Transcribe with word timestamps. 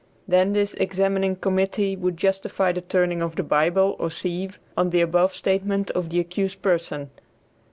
Then 0.27 0.53
this 0.53 0.73
examining 0.73 1.35
committee 1.35 1.95
would 1.95 2.17
justify 2.17 2.71
the 2.71 2.81
turning 2.81 3.21
of 3.21 3.35
the 3.35 3.43
Bible 3.43 3.95
or 3.99 4.09
sieve 4.09 4.57
on 4.75 4.89
the 4.89 5.01
above 5.01 5.35
statement 5.35 5.91
of 5.91 6.09
the 6.09 6.19
accused 6.19 6.63
person. 6.63 7.11